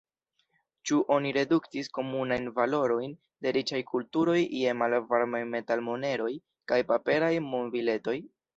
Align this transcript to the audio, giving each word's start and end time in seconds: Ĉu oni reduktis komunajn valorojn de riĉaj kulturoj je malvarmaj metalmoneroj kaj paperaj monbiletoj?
Ĉu 0.91 0.95
oni 1.15 1.33
reduktis 1.35 1.89
komunajn 1.97 2.47
valorojn 2.55 3.13
de 3.47 3.53
riĉaj 3.59 3.83
kulturoj 3.91 4.37
je 4.63 4.75
malvarmaj 4.83 5.45
metalmoneroj 5.53 6.33
kaj 6.73 6.83
paperaj 6.93 7.33
monbiletoj? 7.53 8.19